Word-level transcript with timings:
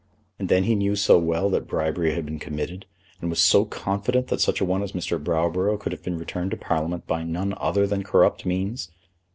And 0.39 0.49
then 0.49 0.63
he 0.63 0.73
knew 0.73 0.95
so 0.95 1.19
well 1.19 1.47
that 1.51 1.67
bribery 1.67 2.15
had 2.15 2.25
been 2.25 2.39
committed, 2.39 2.87
and 3.21 3.29
was 3.29 3.39
so 3.39 3.65
confident 3.65 4.29
that 4.29 4.41
such 4.41 4.59
a 4.59 4.65
one 4.65 4.81
as 4.81 4.93
Mr. 4.93 5.23
Browborough 5.23 5.79
could 5.79 5.91
have 5.91 6.01
been 6.01 6.17
returned 6.17 6.49
to 6.49 6.57
Parliament 6.57 7.05
by 7.05 7.21
none 7.23 7.53
other 7.57 7.85
than 7.85 8.01
corrupt 8.01 8.43
means! 8.43 8.89